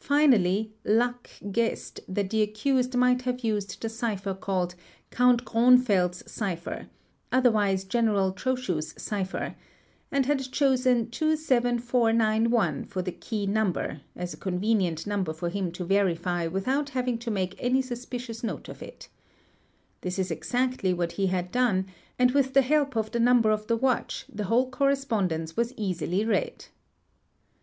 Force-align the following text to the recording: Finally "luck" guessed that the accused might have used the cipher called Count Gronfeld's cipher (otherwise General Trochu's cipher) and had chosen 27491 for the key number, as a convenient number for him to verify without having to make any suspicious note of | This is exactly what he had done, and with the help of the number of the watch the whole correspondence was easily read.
Finally 0.00 0.74
"luck" 0.84 1.26
guessed 1.50 1.98
that 2.06 2.28
the 2.28 2.42
accused 2.42 2.94
might 2.96 3.22
have 3.22 3.40
used 3.42 3.80
the 3.80 3.88
cipher 3.88 4.34
called 4.34 4.74
Count 5.10 5.46
Gronfeld's 5.46 6.30
cipher 6.30 6.88
(otherwise 7.32 7.84
General 7.84 8.30
Trochu's 8.30 8.92
cipher) 9.02 9.54
and 10.12 10.26
had 10.26 10.52
chosen 10.52 11.08
27491 11.10 12.84
for 12.84 13.00
the 13.00 13.10
key 13.10 13.46
number, 13.46 14.02
as 14.14 14.34
a 14.34 14.36
convenient 14.36 15.06
number 15.06 15.32
for 15.32 15.48
him 15.48 15.72
to 15.72 15.82
verify 15.82 16.46
without 16.46 16.90
having 16.90 17.16
to 17.16 17.30
make 17.30 17.56
any 17.58 17.80
suspicious 17.80 18.44
note 18.44 18.68
of 18.68 18.82
| 19.60 20.00
This 20.02 20.18
is 20.18 20.30
exactly 20.30 20.92
what 20.92 21.12
he 21.12 21.28
had 21.28 21.50
done, 21.50 21.86
and 22.18 22.32
with 22.32 22.52
the 22.52 22.60
help 22.60 22.96
of 22.98 23.12
the 23.12 23.18
number 23.18 23.50
of 23.50 23.66
the 23.68 23.76
watch 23.78 24.26
the 24.30 24.44
whole 24.44 24.70
correspondence 24.70 25.56
was 25.56 25.72
easily 25.78 26.22
read. 26.22 26.66